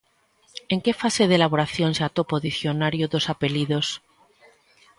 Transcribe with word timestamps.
En 0.73 0.79
que 0.83 0.97
fase 1.01 1.23
de 1.29 1.35
elaboración 1.39 1.91
se 1.97 2.03
atopa 2.07 2.37
o 2.39 2.43
Dicionario 2.47 3.05
dos 3.13 3.25
apelidos? 3.33 3.87